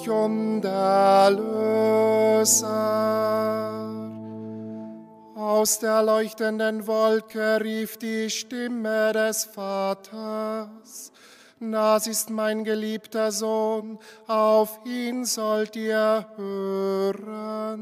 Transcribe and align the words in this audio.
König 0.00 0.08
und 0.08 0.64
Erlöser. 0.64 1.60
Aus 5.34 5.78
der 5.78 6.02
leuchtenden 6.02 6.86
Wolke 6.86 7.60
rief 7.62 7.98
die 7.98 8.30
Stimme 8.30 9.12
des 9.12 9.44
Vaters. 9.44 11.12
Das 11.60 12.06
ist 12.06 12.30
mein 12.30 12.64
geliebter 12.64 13.30
Sohn, 13.32 13.98
auf 14.26 14.80
ihn 14.86 15.26
sollt 15.26 15.76
ihr 15.76 16.26
hören. 16.36 17.76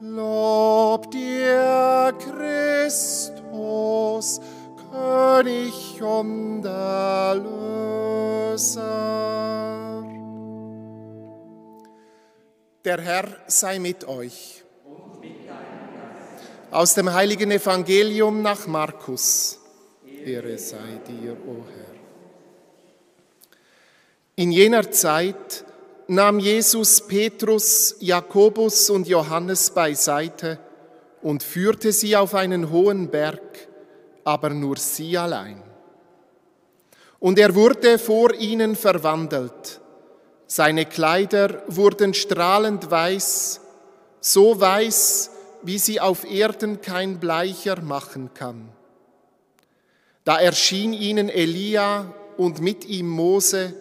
Lob 0.00 1.10
dir, 1.10 2.14
Christus, 2.18 3.30
König 4.90 6.00
und 6.02 6.64
Erlöser. 6.64 7.56
Der 12.86 13.00
Herr 13.00 13.26
sei 13.48 13.80
mit 13.80 14.06
euch. 14.06 14.62
Aus 16.70 16.94
dem 16.94 17.12
heiligen 17.12 17.50
Evangelium 17.50 18.42
nach 18.42 18.68
Markus. 18.68 19.58
Ehre 20.24 20.56
sei 20.56 21.00
dir, 21.08 21.32
o 21.32 21.64
Herr. 21.66 21.96
In 24.36 24.52
jener 24.52 24.88
Zeit 24.92 25.64
nahm 26.06 26.38
Jesus 26.38 27.04
Petrus, 27.04 27.96
Jakobus 27.98 28.88
und 28.88 29.08
Johannes 29.08 29.70
beiseite 29.70 30.60
und 31.22 31.42
führte 31.42 31.90
sie 31.90 32.14
auf 32.14 32.36
einen 32.36 32.70
hohen 32.70 33.10
Berg, 33.10 33.66
aber 34.22 34.50
nur 34.50 34.76
sie 34.76 35.18
allein. 35.18 35.60
Und 37.18 37.40
er 37.40 37.52
wurde 37.56 37.98
vor 37.98 38.32
ihnen 38.32 38.76
verwandelt. 38.76 39.80
Seine 40.46 40.86
Kleider 40.86 41.62
wurden 41.66 42.14
strahlend 42.14 42.90
weiß, 42.90 43.60
so 44.20 44.60
weiß, 44.60 45.30
wie 45.62 45.78
sie 45.78 46.00
auf 46.00 46.24
Erden 46.24 46.80
kein 46.80 47.18
Bleicher 47.18 47.80
machen 47.80 48.32
kann. 48.34 48.68
Da 50.24 50.38
erschien 50.38 50.92
ihnen 50.92 51.28
Elia 51.28 52.12
und 52.36 52.60
mit 52.60 52.84
ihm 52.84 53.08
Mose, 53.08 53.74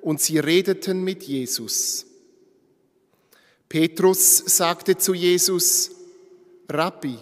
und 0.00 0.20
sie 0.20 0.38
redeten 0.38 1.02
mit 1.02 1.22
Jesus. 1.22 2.04
Petrus 3.68 4.36
sagte 4.36 4.98
zu 4.98 5.14
Jesus, 5.14 5.90
Rabbi, 6.68 7.18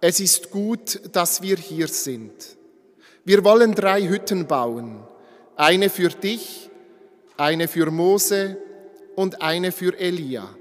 es 0.00 0.20
ist 0.20 0.50
gut, 0.50 1.00
dass 1.12 1.42
wir 1.42 1.56
hier 1.56 1.88
sind. 1.88 2.32
Wir 3.24 3.44
wollen 3.44 3.74
drei 3.74 4.06
Hütten 4.06 4.46
bauen, 4.46 5.02
eine 5.56 5.90
für 5.90 6.08
dich, 6.08 6.69
eine 7.40 7.68
für 7.68 7.90
Mose 7.90 8.58
und 9.16 9.40
eine 9.40 9.72
für 9.72 9.98
Elia. 9.98 10.54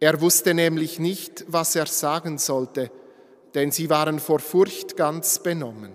Er 0.00 0.20
wusste 0.22 0.54
nämlich 0.54 0.98
nicht, 0.98 1.44
was 1.48 1.76
er 1.76 1.86
sagen 1.86 2.38
sollte, 2.38 2.90
denn 3.52 3.70
sie 3.70 3.90
waren 3.90 4.20
vor 4.20 4.38
Furcht 4.38 4.96
ganz 4.96 5.38
benommen. 5.38 5.92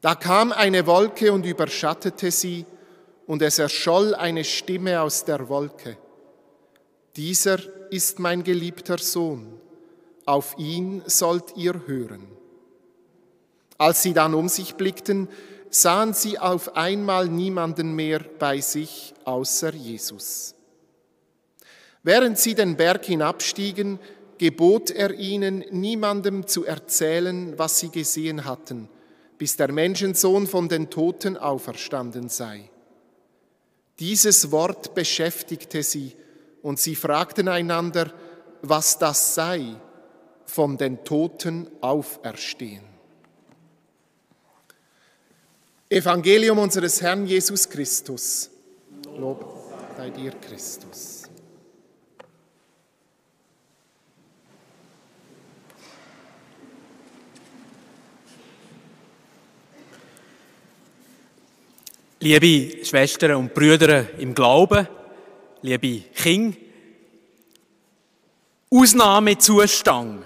Da 0.00 0.14
kam 0.14 0.52
eine 0.52 0.86
Wolke 0.86 1.32
und 1.32 1.44
überschattete 1.44 2.30
sie, 2.30 2.64
und 3.26 3.40
es 3.40 3.58
erscholl 3.58 4.14
eine 4.14 4.44
Stimme 4.44 5.00
aus 5.00 5.24
der 5.24 5.48
Wolke. 5.48 5.96
Dieser 7.16 7.58
ist 7.90 8.18
mein 8.18 8.42
geliebter 8.42 8.98
Sohn, 8.98 9.60
auf 10.26 10.56
ihn 10.58 11.02
sollt 11.06 11.56
ihr 11.56 11.86
hören. 11.86 12.26
Als 13.78 14.02
sie 14.02 14.12
dann 14.12 14.34
um 14.34 14.48
sich 14.48 14.74
blickten, 14.74 15.28
sahen 15.72 16.14
sie 16.14 16.38
auf 16.38 16.76
einmal 16.76 17.28
niemanden 17.28 17.94
mehr 17.94 18.20
bei 18.38 18.60
sich 18.60 19.14
außer 19.24 19.74
Jesus. 19.74 20.54
Während 22.04 22.38
sie 22.38 22.54
den 22.54 22.76
Berg 22.76 23.04
hinabstiegen, 23.04 23.98
gebot 24.38 24.90
er 24.92 25.12
ihnen, 25.14 25.64
niemandem 25.72 26.46
zu 26.46 26.64
erzählen, 26.64 27.58
was 27.58 27.80
sie 27.80 27.90
gesehen 27.90 28.44
hatten– 28.44 28.88
bis 29.42 29.56
der 29.56 29.72
Menschensohn 29.72 30.46
von 30.46 30.68
den 30.68 30.88
Toten 30.88 31.36
auferstanden 31.36 32.28
sei. 32.28 32.70
Dieses 33.98 34.52
Wort 34.52 34.94
beschäftigte 34.94 35.82
sie 35.82 36.14
und 36.62 36.78
sie 36.78 36.94
fragten 36.94 37.48
einander, 37.48 38.12
was 38.62 39.00
das 39.00 39.34
sei, 39.34 39.74
von 40.44 40.76
den 40.76 41.02
Toten 41.02 41.68
auferstehen. 41.80 42.84
Evangelium 45.92 46.58
unseres 46.58 47.02
Herrn 47.02 47.26
Jesus 47.26 47.68
Christus. 47.68 48.50
Lob 49.18 49.44
sei 49.94 50.08
dir, 50.08 50.32
Christus. 50.32 51.24
Liebe 62.20 62.86
Schwestern 62.86 63.34
und 63.34 63.52
Brüder 63.52 64.18
im 64.18 64.34
Glauben, 64.34 64.88
liebe 65.60 66.04
Kinder, 66.14 66.56
Ausnahmezustand. 68.70 70.24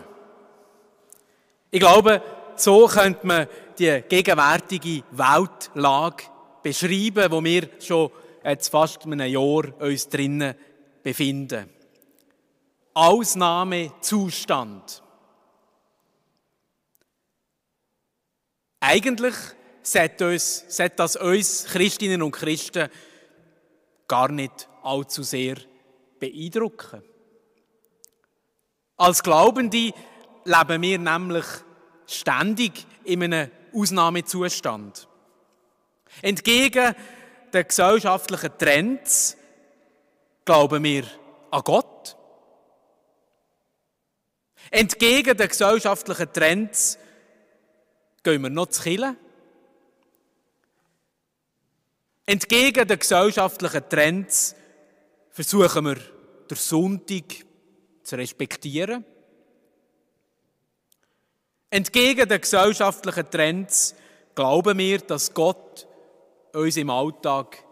Ich 1.73 1.81
glaube, 1.81 2.23
so 2.55 2.87
könnte 2.87 3.27
man 3.27 3.49
die 3.79 4.03
gegenwärtige 4.09 5.05
Weltlage 5.11 6.25
beschreiben, 6.63 7.31
wo 7.31 7.45
wir 7.45 7.69
schon 7.81 8.11
jetzt 8.45 8.69
fast 8.69 9.05
einem 9.05 9.27
Jahr 9.27 9.81
uns 9.81 10.09
drinnen 10.09 10.55
befinden. 11.03 11.69
Ausnahmezustand. 12.95 15.03
Eigentlich 18.81 19.35
sollte, 19.83 20.29
uns, 20.29 20.65
sollte 20.69 20.97
das 20.97 21.17
uns 21.17 21.67
Christinnen 21.67 22.23
und 22.23 22.33
Christen 22.33 22.89
gar 24.09 24.31
nicht 24.31 24.69
allzu 24.83 25.23
sehr 25.23 25.57
beeindrucken. 26.19 27.03
Als 28.97 29.23
Glaubende 29.23 29.93
leben 30.45 30.83
wir 30.83 30.99
nämlich 30.99 31.45
ständig 32.07 32.87
in 33.05 33.25
einem 33.25 33.51
Ausnahmezustand. 33.77 35.09
Entgegen 36.23 36.95
den 37.53 37.69
gesellschaftlichen 37.69 38.59
Trends 38.59 39.37
glauben 40.45 40.83
wir 40.83 41.05
an 41.51 41.63
Gott. 41.63 42.17
Entgegen 44.71 45.37
den 45.37 45.49
gesellschaftlichen 45.49 46.33
Trends 46.33 46.99
gehen 48.23 48.43
wir 48.43 48.51
noch 48.51 48.67
zu 48.67 48.83
Killen. 48.83 49.17
Entgegen 52.25 52.89
den 52.89 52.99
gesellschaftlichen 52.99 53.89
Trends 53.89 54.57
versuchen 55.31 55.85
wir, 55.85 55.97
den 56.51 56.57
Sonntag 56.57 57.25
zu 58.03 58.17
respektieren. 58.17 59.05
Entgegen 61.77 62.27
den 62.27 62.41
gesellschaftlichen 62.41 63.31
Trends 63.31 63.95
glauben 64.35 64.79
wir, 64.79 64.97
dass 64.97 65.35
Gott 65.35 65.87
uns 66.55 66.79
im 66.79 66.89
Alltag 66.89 67.63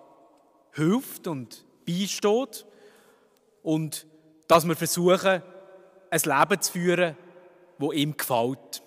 hilft 0.75 1.27
und 1.27 1.65
beisteht 1.87 2.67
und 3.63 4.07
dass 4.47 4.69
wir 4.69 4.77
versuchen, 4.77 5.43
ein 6.11 6.21
Leben 6.23 6.61
zu 6.61 6.73
führen, 6.73 7.17
wo 7.79 7.93
ihm 7.93 8.15
gefällt. 8.15 8.83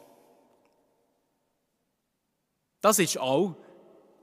Das 2.82 3.00
ist 3.00 3.18
auch 3.18 3.56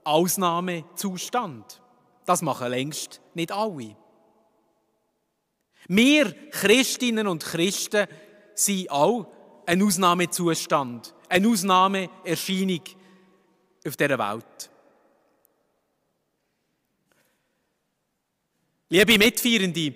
Ausnahmezustand. 0.05 1.81
Das 2.25 2.41
machen 2.41 2.69
längst 2.69 3.19
nicht 3.33 3.51
alle. 3.51 3.97
Wir 5.89 6.49
Christinnen 6.51 7.27
und 7.27 7.43
Christen 7.43 8.07
sind 8.53 8.89
auch 8.89 9.27
ein 9.65 9.81
Ausnahmezustand, 9.81 11.13
eine 11.29 11.47
Ausnahmeerscheinung 11.47 12.81
auf 13.85 13.95
dieser 13.95 14.17
Welt. 14.17 14.69
Liebe 18.89 19.17
Mitfeierende, 19.17 19.95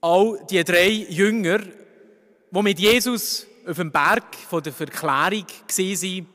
all 0.00 0.44
die 0.50 0.64
drei 0.64 0.88
Jünger, 0.88 1.58
die 1.58 2.62
mit 2.62 2.78
Jesus 2.80 3.46
auf 3.66 3.76
dem 3.76 3.92
Berg 3.92 4.36
der 4.50 4.72
Verklärung 4.72 5.46
waren, 5.46 6.26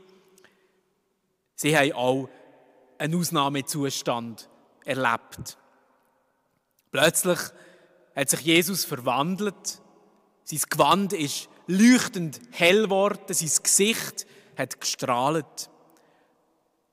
sie 1.55 1.77
haben 1.77 1.91
auch 1.93 2.29
einen 2.97 3.15
Ausnahmezustand 3.19 4.49
erlebt. 4.85 5.57
Plötzlich 6.91 7.39
hat 8.15 8.29
sich 8.29 8.41
Jesus 8.41 8.85
verwandelt. 8.85 9.81
Sein 10.45 10.61
Gewand 10.69 11.11
ist 11.11 11.49
leuchtend 11.67 12.39
hell 12.51 12.83
geworden, 12.83 13.33
sein 13.33 13.63
Gesicht 13.63 14.25
hat 14.57 14.79
gestrahlt. 14.79 15.69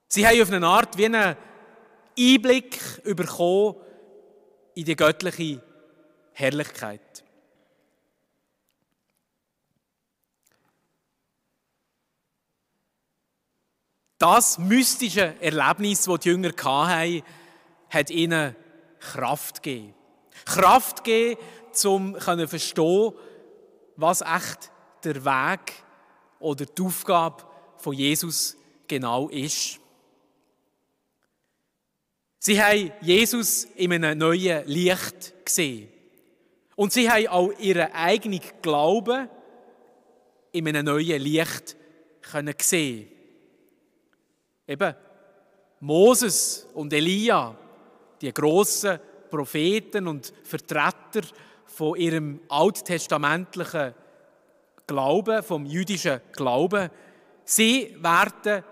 Sie 0.08 0.26
haben 0.26 0.42
auf 0.42 0.50
eine 0.52 0.66
Art 0.66 0.98
wie 0.98 1.06
einen 1.06 1.36
Einblick 2.18 3.02
bekommen 3.16 3.76
in 4.74 4.84
die 4.84 4.96
göttliche 4.96 5.62
Herrlichkeit. 6.32 7.24
Das 14.18 14.58
mystische 14.58 15.34
Erlebnis, 15.40 16.04
das 16.04 16.20
die 16.20 16.28
Jünger 16.28 16.52
hatten, 16.62 17.22
hat 17.90 18.10
ihnen 18.10 18.54
Kraft 19.00 19.62
gegeben. 19.62 19.94
Kraft 20.44 21.02
gegeben, 21.02 21.40
um 21.84 22.16
zu 22.20 22.48
verstehen, 22.48 23.12
was 23.96 24.20
echt 24.20 24.70
der 25.04 25.24
Weg 25.24 25.72
oder 26.38 26.64
die 26.66 26.82
Aufgabe 26.82 27.44
von 27.76 27.94
Jesus 27.94 28.56
genau 28.86 29.28
ist. 29.28 29.78
Sie 32.38 32.60
haben 32.60 32.92
Jesus 33.00 33.64
in 33.76 33.92
einem 33.92 34.18
neuen 34.18 34.66
Licht 34.66 35.44
gesehen. 35.44 35.88
Und 36.74 36.92
sie 36.92 37.08
haben 37.08 37.28
auch 37.28 37.52
ihren 37.58 37.92
eigenen 37.92 38.40
Glauben 38.60 39.28
in 40.50 40.68
einem 40.68 40.86
neuen 40.86 41.20
Licht 41.22 41.76
können 42.20 42.54
sehen. 42.60 43.08
Eben 44.66 44.94
Moses 45.80 46.66
und 46.74 46.92
Elia, 46.92 47.56
die 48.20 48.32
grossen 48.32 48.98
Propheten 49.30 50.06
und 50.06 50.32
Vertreter 50.44 51.22
von 51.72 51.96
ihrem 51.96 52.40
alttestamentlichen 52.48 53.94
Glauben, 54.86 55.42
vom 55.42 55.64
jüdischen 55.64 56.20
Glauben, 56.32 56.90
sie 57.44 57.96
werden 57.98 58.62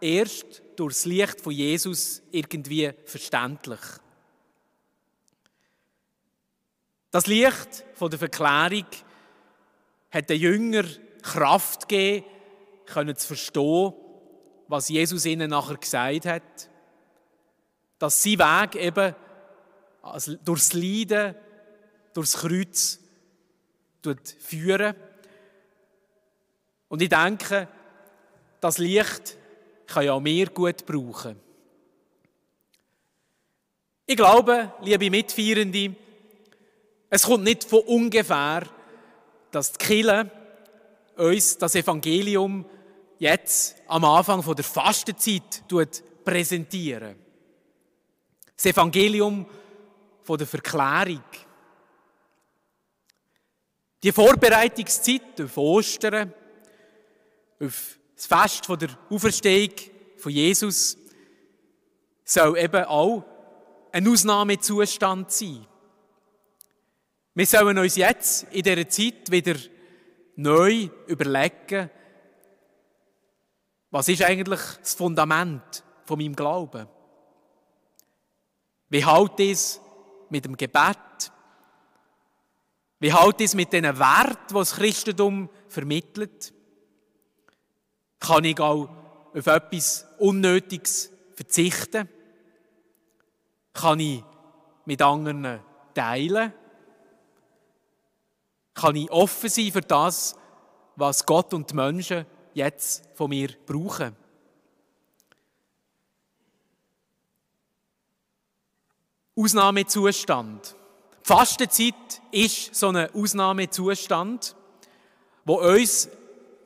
erst 0.00 0.62
durch 0.76 0.94
das 0.94 1.04
Licht 1.04 1.40
von 1.40 1.52
Jesus 1.52 2.22
irgendwie 2.32 2.92
verständlich. 3.04 3.80
Das 7.10 7.26
Licht 7.26 7.84
von 7.94 8.10
der 8.10 8.18
Verklärung 8.18 8.86
hat 10.10 10.28
den 10.28 10.40
Jünger 10.40 10.84
Kraft 11.22 11.88
gegeben, 11.88 12.26
können 12.86 13.16
zu 13.16 13.28
verstehen, 13.28 13.92
was 14.66 14.88
Jesus 14.88 15.24
ihnen 15.26 15.50
nachher 15.50 15.76
gesagt 15.76 16.26
hat. 16.26 16.70
Dass 17.98 18.22
sein 18.22 18.38
Weg 18.38 18.74
eben 18.76 19.14
durchs 20.44 20.72
Leiden, 20.72 21.34
durchs 22.18 22.36
Kreuz 22.36 22.98
führen. 24.40 24.94
Und 26.88 27.00
ich 27.00 27.08
denke, 27.08 27.68
das 28.60 28.78
Licht 28.78 29.36
kann 29.86 30.04
ja 30.04 30.14
auch 30.14 30.24
wir 30.24 30.46
gut 30.48 30.84
brauchen. 30.84 31.38
Ich 34.04 34.16
glaube, 34.16 34.72
liebe 34.82 35.10
Mitfeierende, 35.10 35.94
es 37.08 37.22
kommt 37.22 37.44
nicht 37.44 37.64
von 37.64 37.80
ungefähr, 37.80 38.62
dass 39.52 39.72
die 39.74 39.78
Kirche 39.78 40.30
uns 41.16 41.56
das 41.58 41.76
Evangelium 41.76 42.64
jetzt 43.18 43.76
am 43.86 44.04
Anfang 44.04 44.42
der 44.56 44.64
Fastenzeit 44.64 45.62
präsentieren. 46.24 47.14
Das 48.56 48.66
Evangelium 48.66 49.46
der 50.26 50.46
Verklärung. 50.46 51.22
Die 54.02 54.12
Vorbereitungszeit 54.12 55.40
auf 55.40 55.56
Ostern, 55.56 56.32
auf 57.60 57.98
das 58.14 58.26
Fest 58.26 58.68
der 58.80 58.90
Auferstehung 59.10 59.74
von 60.16 60.32
Jesus, 60.32 60.96
soll 62.24 62.58
eben 62.58 62.84
auch 62.84 63.24
ein 63.90 64.06
Ausnahmezustand 64.06 65.30
sein. 65.32 65.66
Wir 67.34 67.46
sollen 67.46 67.78
uns 67.78 67.96
jetzt 67.96 68.44
in 68.52 68.62
dieser 68.62 68.88
Zeit 68.88 69.30
wieder 69.30 69.56
neu 70.36 70.88
überlegen, 71.06 71.90
was 73.90 74.08
ist 74.08 74.22
eigentlich 74.22 74.60
das 74.80 74.94
Fundament 74.94 75.82
von 76.04 76.18
meinem 76.18 76.36
Glauben? 76.36 76.86
Wie 78.90 79.04
hält 79.04 79.40
es 79.40 79.80
mit 80.30 80.44
dem 80.44 80.56
Gebet? 80.56 80.98
Wie 83.00 83.14
hält 83.14 83.40
es 83.40 83.54
mit 83.54 83.72
den 83.72 83.84
Werten, 83.84 84.46
die 84.48 84.54
das 84.54 84.74
Christentum 84.74 85.48
vermittelt? 85.68 86.52
Kann 88.18 88.44
ich 88.44 88.58
auch 88.58 88.88
auf 89.34 89.46
etwas 89.46 90.06
Unnötiges 90.18 91.12
verzichten? 91.34 92.08
Kann 93.72 94.00
ich 94.00 94.24
mit 94.84 95.00
anderen 95.00 95.60
teilen? 95.94 96.52
Kann 98.74 98.96
ich 98.96 99.10
offen 99.10 99.48
sein 99.48 99.70
für 99.70 99.80
das, 99.80 100.34
was 100.96 101.24
Gott 101.24 101.54
und 101.54 101.70
die 101.70 101.74
Menschen 101.74 102.26
jetzt 102.54 103.08
von 103.14 103.30
mir 103.30 103.50
brauchen. 103.66 104.16
Ausnahmezustand. 109.36 110.74
Die 111.28 111.34
Fastenzeit 111.34 112.22
ist 112.32 112.74
so 112.74 112.88
ein 112.88 113.14
Ausnahmezustand, 113.14 114.56
wo 115.44 115.56
uns 115.60 116.08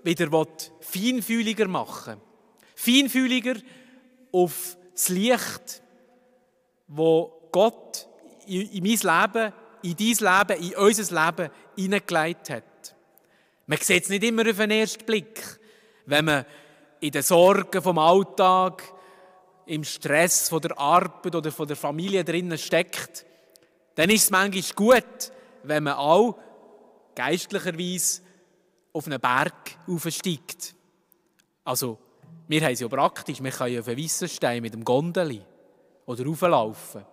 wieder 0.04 0.46
feinfühliger 0.80 1.66
machen 1.66 2.14
will. 2.14 2.20
Feinfühliger 2.76 3.56
auf 4.30 4.76
das 4.92 5.08
Licht, 5.08 5.82
wo 6.86 7.48
Gott 7.50 8.06
in 8.46 8.84
mein 8.84 9.32
Leben, 9.32 9.52
in 9.82 9.96
dein 9.96 10.46
Leben, 10.46 10.62
in 10.62 10.76
unser 10.76 11.26
Leben 11.26 11.50
hineingelegt 11.74 12.50
hat. 12.50 12.94
Man 13.66 13.78
sieht 13.78 14.04
es 14.04 14.10
nicht 14.10 14.22
immer 14.22 14.48
auf 14.48 14.58
den 14.58 14.70
ersten 14.70 15.04
Blick 15.04 15.58
wenn 16.06 16.24
man 16.24 16.46
in 17.00 17.10
den 17.10 17.22
Sorgen 17.22 17.82
vom 17.82 17.98
Alltag, 17.98 18.84
im 19.66 19.82
Stress 19.82 20.48
von 20.48 20.60
der 20.60 20.78
Arbeit 20.78 21.34
oder 21.34 21.50
von 21.50 21.66
der 21.66 21.76
Familie 21.76 22.22
drinnen 22.22 22.58
steckt, 22.58 23.26
dann 23.94 24.10
ist 24.10 24.24
es 24.24 24.30
manchmal 24.30 24.74
gut, 24.74 25.32
wenn 25.62 25.84
man 25.84 25.94
auch 25.94 26.38
geistlicherweise 27.14 28.22
auf 28.92 29.06
einen 29.06 29.20
Berg 29.20 29.76
aufsteigt. 29.86 30.74
Also, 31.64 31.98
wir 32.48 32.60
haben 32.62 32.72
es 32.72 32.80
ja 32.80 32.88
praktisch, 32.88 33.42
wir 33.42 33.50
können 33.50 33.78
auf 33.78 33.88
einen 33.88 33.98
Weissenstein 33.98 34.62
mit 34.62 34.74
dem 34.74 34.84
Gondeli 34.84 35.42
oder 36.06 36.24
rauflaufen. 36.24 37.04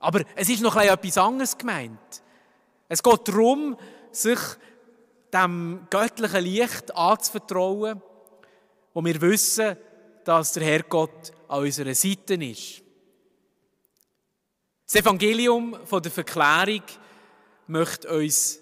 Aber 0.00 0.22
es 0.34 0.48
ist 0.48 0.62
noch 0.62 0.76
etwas 0.76 1.18
anderes 1.18 1.56
gemeint. 1.56 2.22
Es 2.88 3.02
geht 3.02 3.28
darum, 3.28 3.76
sich 4.10 4.38
dem 5.32 5.86
göttlichen 5.90 6.44
Licht 6.44 6.94
anzuvertrauen, 6.94 8.02
wo 8.92 9.04
wir 9.04 9.20
wissen, 9.20 9.76
dass 10.24 10.52
der 10.52 10.64
Herrgott 10.64 11.32
an 11.48 11.62
unserer 11.62 11.94
Seite 11.94 12.34
ist. 12.34 12.82
Das 14.92 15.02
Evangelium 15.02 15.76
von 15.86 16.02
der 16.02 16.10
Verklärung 16.10 16.82
möchte 17.68 18.08
uns 18.08 18.58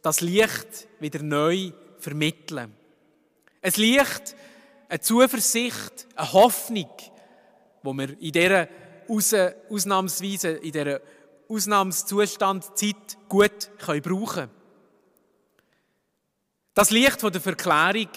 das 0.00 0.20
Licht 0.20 0.86
wieder 1.00 1.24
neu 1.24 1.72
vermitteln. 1.98 2.72
Ein 3.60 3.72
Licht, 3.74 4.36
eine 4.88 5.00
Zuversicht, 5.00 6.06
eine 6.14 6.32
Hoffnung, 6.32 6.88
wo 7.82 7.92
wir 7.94 8.10
in 8.20 8.30
dieser 8.30 8.68
Ausnahmsweise, 9.08 10.50
in 10.50 10.70
dieser 10.70 11.00
Ausnahmszustandzeit 11.48 13.18
gut 13.28 13.70
brauchen 13.76 14.26
können. 14.26 14.50
Das 16.74 16.90
Licht 16.90 17.20
von 17.20 17.32
der 17.32 17.40
Verklärung 17.40 18.10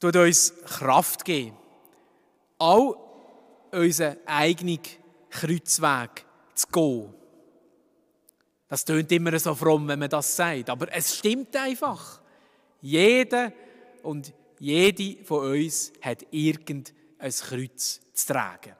tut 0.00 0.16
uns 0.16 0.52
Kraft 0.66 1.24
geben, 1.24 1.56
auch 2.58 2.98
unseren 3.70 4.18
eigenen 4.26 4.80
Kreuzweg 5.40 6.24
zu 6.54 6.66
gehen. 6.68 7.14
Das 8.68 8.84
tönt 8.84 9.12
immer 9.12 9.38
so 9.38 9.54
fromm, 9.54 9.86
wenn 9.88 9.98
man 9.98 10.10
das 10.10 10.34
sagt, 10.34 10.70
aber 10.70 10.92
es 10.92 11.16
stimmt 11.16 11.54
einfach. 11.54 12.20
Jeder 12.80 13.52
und 14.02 14.32
jede 14.58 15.24
von 15.24 15.52
uns 15.52 15.92
hat 16.00 16.26
irgendein 16.30 16.94
Kreuz 17.18 18.00
zu 18.12 18.26
tragen. 18.32 18.74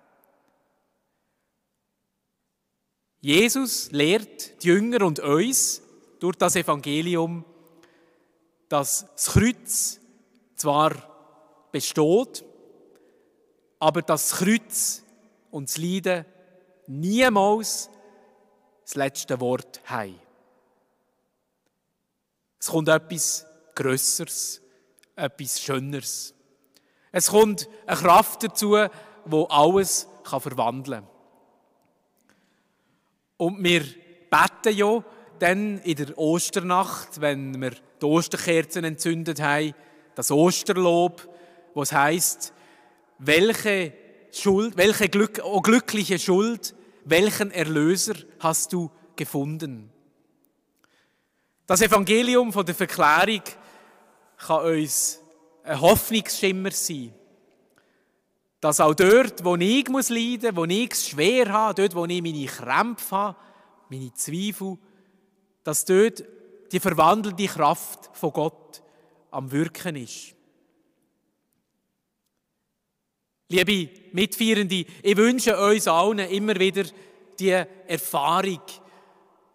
Jesus 3.20 3.90
lehrt 3.92 4.62
die 4.62 4.68
Jünger 4.68 5.04
und 5.04 5.20
uns 5.20 5.82
durch 6.20 6.36
das 6.36 6.56
Evangelium, 6.56 7.44
dass 8.68 9.06
das 9.14 9.26
Kreuz 9.26 10.00
zwar 10.54 10.92
besteht, 11.70 12.44
aber 13.78 14.02
dass 14.02 14.28
das 14.28 14.38
Kreuz 14.38 15.02
und 15.50 15.68
das 15.68 15.78
Leiden 15.78 16.24
niemals 16.86 17.90
das 18.84 18.94
letzte 18.94 19.40
Wort 19.40 19.80
haben. 19.84 20.18
Es 22.58 22.68
kommt 22.68 22.88
etwas 22.88 23.46
Grösseres, 23.74 24.60
etwas 25.14 25.60
Schöneres. 25.60 26.34
Es 27.12 27.28
kommt 27.28 27.68
eine 27.86 27.96
Kraft 27.96 28.42
dazu, 28.42 28.76
wo 29.24 29.44
alles 29.44 30.06
kann 30.24 30.40
verwandeln 30.40 31.00
kann. 31.00 31.08
Und 33.38 33.62
wir 33.62 33.82
beten 34.30 34.76
ja 34.76 35.04
dann 35.38 35.78
in 35.78 35.96
der 35.96 36.18
Osternacht, 36.18 37.20
wenn 37.20 37.60
wir 37.60 37.72
die 38.00 38.06
Osterkerzen 38.06 38.84
entzündet 38.84 39.40
haben, 39.40 39.74
das 40.14 40.30
Osterlob, 40.30 41.28
was 41.74 41.92
heißt, 41.92 42.52
welche 43.18 43.92
Schuld, 44.38 44.76
welche 44.76 45.08
Glück, 45.08 45.40
oh 45.42 45.60
glückliche 45.60 46.18
Schuld, 46.18 46.74
welchen 47.04 47.50
Erlöser 47.50 48.14
hast 48.38 48.72
du 48.72 48.90
gefunden? 49.16 49.90
Das 51.66 51.80
Evangelium 51.80 52.52
von 52.52 52.64
der 52.64 52.74
Verklärung 52.74 53.42
kann 54.36 54.64
uns 54.64 55.20
ein 55.64 55.80
Hoffnungsschimmer 55.80 56.70
sein. 56.70 57.12
Dass 58.60 58.78
auch 58.80 58.94
dort, 58.94 59.44
wo 59.44 59.56
ich 59.56 59.88
muss 59.88 60.10
leiden 60.10 60.54
muss, 60.54 60.56
wo 60.56 60.64
ich 60.64 60.92
es 60.92 61.08
schwer 61.08 61.52
habe, 61.52 61.74
dort, 61.74 61.94
wo 61.94 62.04
ich 62.04 62.22
meine 62.22 62.46
Krämpfe 62.46 63.16
habe, 63.16 63.36
meine 63.88 64.12
Zweifel, 64.14 64.78
dass 65.64 65.84
dort 65.84 66.22
die 66.72 66.80
verwandelnde 66.80 67.46
Kraft 67.46 68.10
von 68.12 68.32
Gott 68.32 68.82
am 69.30 69.50
Wirken 69.50 69.96
ist. 69.96 70.35
Liebe 73.48 73.88
Mitfeierende, 74.12 74.84
ich 75.02 75.16
wünsche 75.16 75.56
uns 75.56 75.86
allen 75.86 76.18
immer 76.18 76.58
wieder 76.58 76.82
die 77.38 77.50
Erfahrung, 77.50 78.62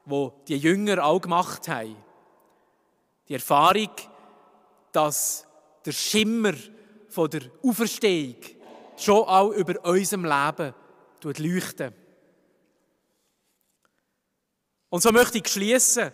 wo 0.06 0.34
die 0.48 0.56
Jünger 0.56 1.04
auch 1.04 1.20
gemacht 1.20 1.68
haben. 1.68 1.98
Die 3.28 3.34
Erfahrung, 3.34 3.90
dass 4.94 5.46
der 5.86 5.92
Schimmer 5.92 6.54
von 7.10 7.30
der 7.30 7.42
Auferstehung 7.64 8.38
schon 8.96 9.26
auch 9.26 9.52
über 9.52 9.84
unserem 9.84 10.24
Leben 10.24 10.74
leuchtet. 11.24 11.94
Und 14.90 15.04
so 15.04 15.12
möchte 15.12 15.40
ich 15.40 15.48
schließen 15.50 16.12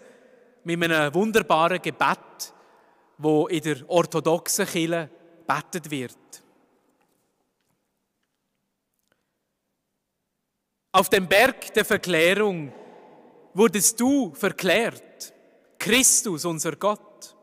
mit 0.64 0.84
einem 0.84 1.14
wunderbaren 1.14 1.82
Gebet, 1.82 2.54
wo 3.20 3.48
in 3.48 3.62
der 3.62 3.88
orthodoxen 3.88 4.66
Kirche 4.66 5.10
betet 5.46 5.92
wird. 5.92 6.44
Auf 10.98 11.10
dem 11.10 11.28
Berg 11.28 11.76
der 11.76 11.86
Verklärung 11.86 12.74
wurdest 13.54 14.00
du 14.00 14.34
verklärt, 14.34 15.32
Christus, 15.78 16.44
unser 16.44 16.76
Gott. 16.76 17.36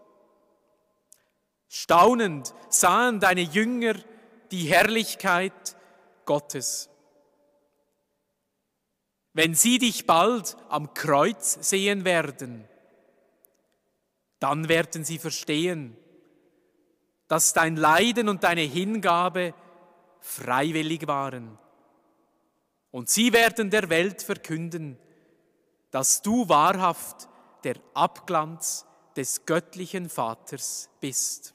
Staunend 1.68 2.52
sahen 2.68 3.20
deine 3.20 3.42
Jünger 3.42 3.94
die 4.50 4.64
Herrlichkeit 4.64 5.76
Gottes. 6.24 6.90
Wenn 9.34 9.54
sie 9.54 9.78
dich 9.78 10.04
bald 10.04 10.56
am 10.68 10.92
Kreuz 10.92 11.56
sehen 11.60 12.04
werden, 12.04 12.68
dann 14.40 14.68
werden 14.68 15.04
sie 15.04 15.18
verstehen, 15.18 15.96
dass 17.28 17.52
dein 17.52 17.76
Leiden 17.76 18.28
und 18.28 18.42
deine 18.42 18.62
Hingabe 18.62 19.54
freiwillig 20.18 21.06
waren 21.06 21.56
und 22.94 23.10
sie 23.10 23.32
werden 23.32 23.70
der 23.70 23.90
Welt 23.90 24.22
verkünden, 24.22 24.96
dass 25.90 26.22
du 26.22 26.48
wahrhaft 26.48 27.28
der 27.64 27.74
Abglanz 27.92 28.86
des 29.16 29.46
göttlichen 29.46 30.08
Vaters 30.08 30.88
bist. 31.00 31.53